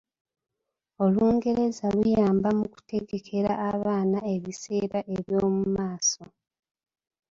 [1.05, 6.23] Olungereza luyamba mu kutegekera abaana ebiseera eby'omu maaso.